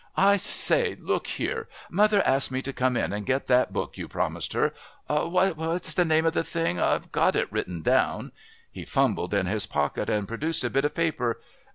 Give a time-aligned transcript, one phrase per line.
[0.17, 1.67] "I say, look here....
[1.91, 4.73] Mother asked me to come in and get that book you promised her.
[5.07, 8.31] What's the name of the thing?...I've got it written down."
[8.71, 11.39] He fumbled in his pocket and produced a bit of paper.